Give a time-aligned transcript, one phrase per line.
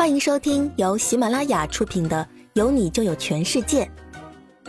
[0.00, 3.84] 欢迎收听由喜马拉雅出品的《有你就有全世界》，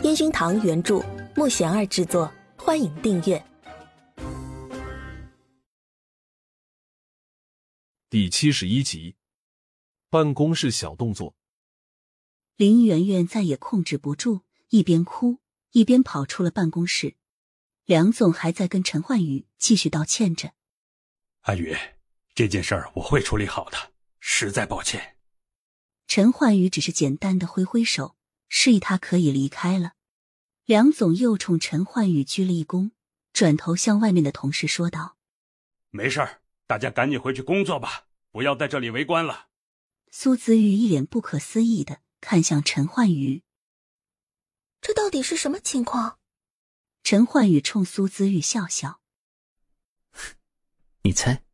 [0.03, 1.01] 烟熏堂原著，
[1.37, 2.29] 木贤儿制作。
[2.57, 3.41] 欢迎订阅
[8.09, 9.15] 第七十一集。
[10.09, 11.33] 办公室小动作，
[12.57, 15.39] 林媛媛再也控制不住，一边哭
[15.71, 17.15] 一边跑出了办公室。
[17.85, 20.51] 梁总还在跟陈焕宇继续道歉着
[21.43, 21.73] ：“阿宇，
[22.35, 23.77] 这件事儿我会处理好的。”
[24.23, 25.15] 实在抱歉，
[26.13, 28.17] 陈焕宇只是简单的挥挥手，
[28.49, 29.93] 示意他可以离开了。
[30.65, 32.91] 梁总又冲陈焕宇鞠了一躬，
[33.31, 35.15] 转头向外面的同事说道
[35.89, 39.47] ：“没事儿，大家赶紧回去工作吧，不要在这里围观了。”
[40.11, 43.43] 苏子玉一脸不可思议的看向陈焕宇
[44.81, 46.19] ：“这到底是什么情况？”
[47.05, 48.99] 陈焕宇冲苏子玉笑笑
[51.03, 51.45] ：“你猜。”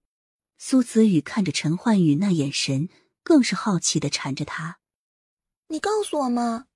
[0.57, 2.89] 苏子宇看着陈焕宇那眼神，
[3.27, 4.77] 更是好奇的缠着他
[5.67, 6.67] ：“你告诉我嘛，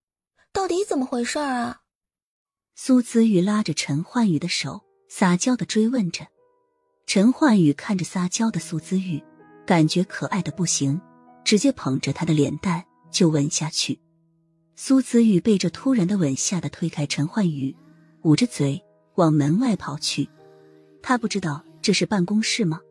[0.52, 1.84] 到底怎么回事啊？”
[2.76, 6.28] 苏子玉拉着陈焕宇的手，撒娇的追问着。
[7.08, 9.24] 陈焕宇看着撒娇的苏子玉，
[9.66, 11.00] 感觉可爱的不行，
[11.46, 14.02] 直接捧着他的脸蛋就吻下去。
[14.76, 17.74] 苏子玉被这突然的吻吓得推开陈焕宇，
[18.24, 18.84] 捂着嘴
[19.16, 20.28] 往门外跑去。
[21.02, 22.82] 他不知道这是办公室吗？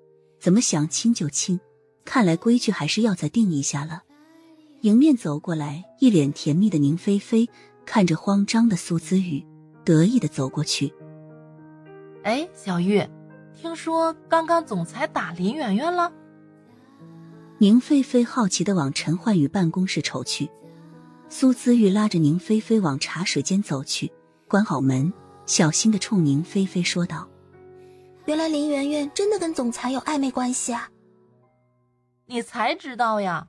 [0.40, 1.60] 怎么想亲就亲，
[2.04, 4.02] 看来规矩还是要再定一下了。
[4.82, 7.48] 迎面走过来，一脸甜蜜的宁菲菲
[7.84, 9.44] 看着慌张的苏子雨，
[9.84, 10.92] 得意的走过去。
[12.22, 13.02] 哎，小玉，
[13.54, 16.12] 听说刚刚总裁打林媛媛了？
[17.58, 20.48] 宁菲菲好奇的往陈焕宇办公室瞅去。
[21.28, 24.10] 苏子玉拉着宁菲菲往茶水间走去，
[24.48, 25.12] 关好门，
[25.46, 27.28] 小心的冲宁菲菲说道。
[28.24, 30.90] 原来林媛媛真的跟总裁有暧昧关系啊！
[32.30, 33.48] 你才知道呀。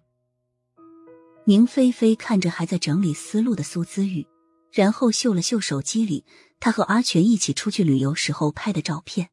[1.46, 4.28] 宁菲菲看着还在整理思路的苏姿玉，
[4.72, 6.26] 然后嗅了嗅手机里
[6.60, 9.30] 他和阿全一起出去旅游时候拍的照片。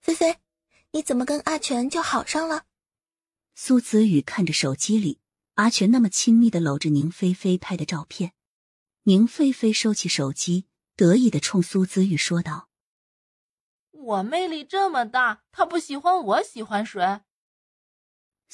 [0.00, 0.38] 菲菲，
[0.92, 2.64] 你怎么跟阿全就好上了？
[3.54, 5.20] 苏子宇看着手机里
[5.56, 8.32] 阿全那么亲密的搂着宁菲菲拍的照片，
[9.02, 10.64] 宁菲菲收起手机，
[10.96, 12.70] 得意的冲苏子玉说道。
[13.90, 17.20] 我魅力这么大，他不喜欢我喜欢谁？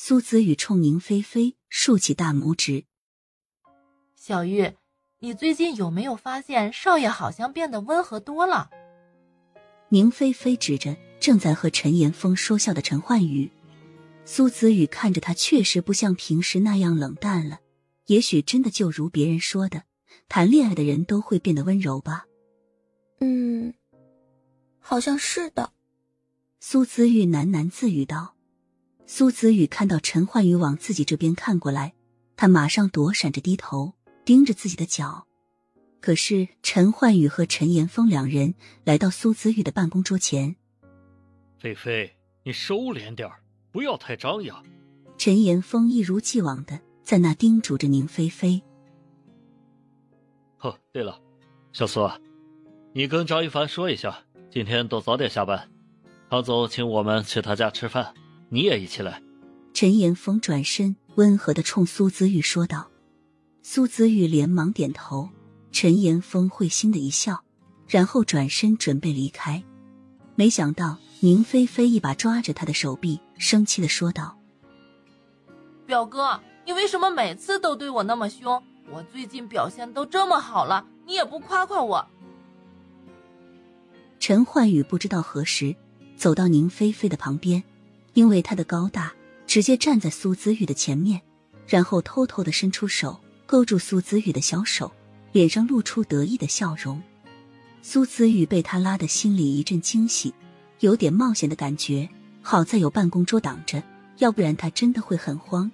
[0.01, 2.85] 苏子宇冲宁菲菲竖起大拇指。
[4.15, 4.73] 小玉，
[5.19, 8.71] 你最近有没有发现少爷好像变得温和多了？
[9.89, 13.51] 宁菲菲指着正在和陈岩峰说笑的陈焕宇。
[14.25, 17.59] 苏子宇看着他，确实不像平时那样冷淡了。
[18.07, 19.83] 也许真的就如别人说的，
[20.29, 22.25] 谈恋爱的人都会变得温柔吧。
[23.19, 23.75] 嗯。
[24.79, 25.73] 好像是的，
[26.61, 28.37] 苏子玉喃喃自语道。
[29.11, 31.95] 苏子宇看到陈焕宇往自己这边看过来，
[32.37, 35.27] 他马上躲闪着低头盯着自己的脚。
[35.99, 38.55] 可是陈焕宇和陈岩峰两人
[38.85, 40.55] 来到苏子玉的办公桌前。
[41.59, 42.15] 菲菲，
[42.45, 43.31] 你收敛点
[43.73, 44.63] 不要太张扬。
[45.17, 48.63] 陈岩峰一如既往的在那叮嘱着宁菲菲。
[50.61, 51.19] 哦，对了，
[51.73, 52.07] 小苏，
[52.93, 54.23] 你跟张一凡说一下。
[54.51, 55.67] 今天都早点下班，
[56.29, 58.15] 唐总请我们去他家吃饭，
[58.49, 59.23] 你也一起来。
[59.73, 62.91] 陈岩峰转身温和的冲苏子玉说道。
[63.63, 65.29] 苏子玉连忙点头。
[65.71, 67.45] 陈岩峰会心的一笑，
[67.87, 69.63] 然后转身准备离开。
[70.35, 74.39] 没想到宁菲菲一把抓着他的手臂，生气的说道
[75.85, 78.61] ：“表哥，你为什么每次都对我那么凶？
[78.91, 82.05] 我最近表现都这么好了，你也不夸夸我？”
[84.19, 85.77] 陈焕宇不知道何时
[86.17, 87.63] 走到宁菲菲的旁边，
[88.19, 89.15] 因为他的高大，
[89.47, 91.23] 直接站在苏子玉的前面，
[91.69, 94.91] 然后偷偷的伸出手勾住苏子玉的小手，
[95.31, 97.01] 脸上露出得意的笑容。
[97.81, 100.35] 苏子玉被他拉的心里一阵惊喜，
[100.81, 102.09] 有点冒险的感觉。
[102.43, 103.81] 好在有办公桌挡着，
[104.17, 105.71] 要不然他真的会很慌。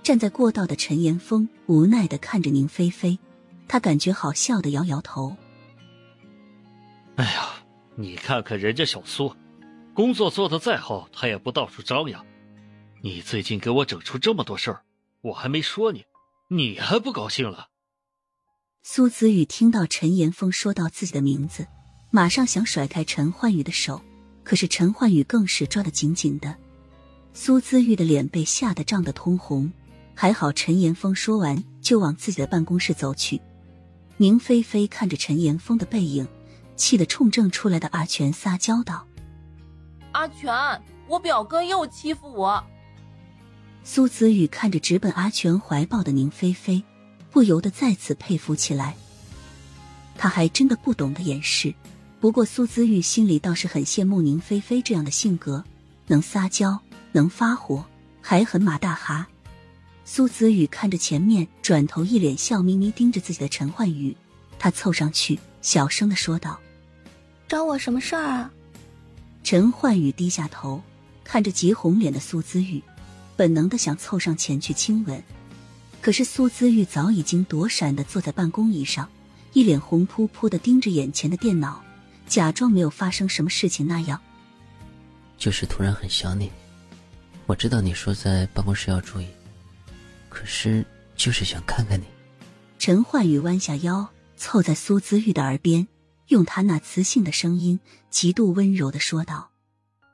[0.00, 3.18] 站在过道的陈岩峰无奈的看着宁菲菲，
[3.66, 5.36] 他感觉好笑的摇摇头。
[7.16, 7.50] 哎呀。
[7.96, 9.32] 你看看人家小苏，
[9.94, 12.26] 工作做得再好，他也不到处张扬。
[13.00, 14.82] 你最近给我整出这么多事儿，
[15.20, 16.04] 我还没说你，
[16.48, 17.68] 你还不高兴了？
[18.82, 21.68] 苏子宇听到陈岩峰说到自己的名字，
[22.10, 24.02] 马上想甩开陈焕宇的手，
[24.42, 26.56] 可是陈焕宇更是抓得紧紧的。
[27.32, 29.72] 苏子玉的脸被吓得涨得通红，
[30.14, 33.40] 还好陈岩峰说完就往自己的办公室走去。
[34.16, 36.26] 宁菲菲看着陈岩峰的背影。
[36.76, 39.06] 气得冲正出来的阿全撒娇道
[40.14, 42.64] ：“阿全，我表哥又欺负我。”
[43.84, 46.82] 苏子玉看着直奔阿全怀抱的宁菲菲，
[47.30, 48.96] 不由得再次佩服起来。
[50.16, 51.74] 他还真的不懂得掩饰，
[52.20, 55.62] 不过苏子玉心里倒是很羡慕宁菲菲这样的性格，
[56.06, 56.78] 能撒娇，
[57.12, 57.84] 能发火，
[58.22, 59.28] 还很马大哈。
[60.06, 64.16] 苏子玉看着前面，转头一脸笑眯眯盯着自己的陈焕宇，
[64.58, 66.58] 他凑上去，小声的说道
[67.48, 68.50] ：“找我什么事儿啊？”
[69.44, 70.82] 陈焕宇低下头，
[71.22, 72.82] 看着急红脸的苏姿玉。
[73.36, 75.22] 本能的想凑上前去亲吻，
[76.00, 79.06] 可是苏姿玉早已经躲闪的坐在办公椅上，
[79.52, 81.82] 一脸红扑扑的盯着眼前的电脑，
[82.26, 84.18] 假装没有发生什么事情那样。
[85.36, 86.50] 就是突然很想你，
[87.46, 89.26] 我知道你说在办公室要注意，
[90.30, 90.86] 可是
[91.16, 92.04] 就是想看看你。
[92.78, 95.86] 陈焕宇弯下腰，凑在苏姿玉的耳边，
[96.28, 97.78] 用他那磁性的声音，
[98.10, 99.50] 极度温柔的说道。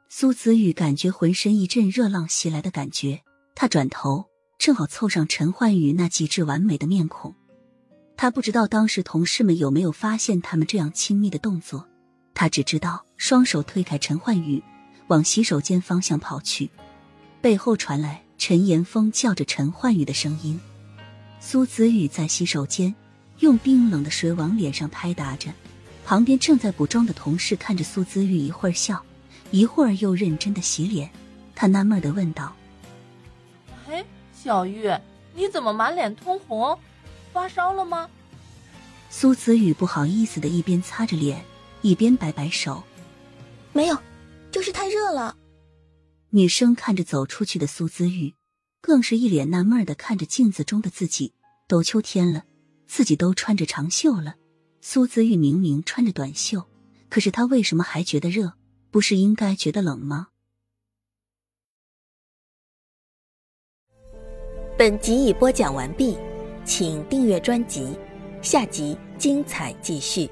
[0.08, 3.22] 苏子玉感觉浑身一阵热浪袭来的感觉，
[3.54, 4.26] 他转头
[4.58, 7.34] 正好凑上陈焕宇那极致完美的面孔。
[8.16, 11.86] 他不知道当时同事们有没有发现他们这样亲密的动作，
[12.34, 14.62] 他只知道双手推开陈焕宇，
[15.06, 16.70] 往洗手间方向跑去。
[17.40, 20.60] 背后传来陈岩峰叫着陈焕宇的声音。
[21.38, 22.94] 苏子玉在洗手间
[23.38, 25.50] 用冰冷的水往脸上拍打着，
[26.10, 29.00] 旁边正在补妆的同事看着苏子玉，一会儿笑。
[29.52, 31.08] 一会儿又认真的洗脸，
[31.54, 32.52] 他纳闷的问道
[33.86, 34.04] ：“哎，
[34.34, 34.90] 小玉，
[35.36, 36.76] 你怎么满脸通红？
[37.32, 38.10] 发烧了吗？”
[39.08, 41.44] 苏子玉不好意思的一边擦着脸，
[41.80, 42.82] 一边摆摆手
[43.72, 43.96] ：“没有，
[44.50, 45.36] 就是太热了。”
[46.30, 48.34] 女生看着走出去的苏子玉，
[48.80, 51.34] 更是一脸纳闷的看着镜子中的自己。
[51.68, 52.46] 都秋天了，
[52.88, 54.34] 自己都穿着长袖了，
[54.82, 56.66] 苏子玉明明穿着短袖，
[57.10, 58.54] 可是他为什么还觉得热？
[58.90, 60.28] 不是应该觉得冷吗？
[64.78, 66.16] 本集已播讲完毕，
[66.64, 67.94] 请订阅专辑，
[68.40, 70.28] 下集精彩继续。